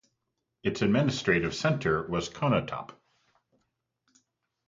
[0.63, 2.93] Its administrative centre was Konotop.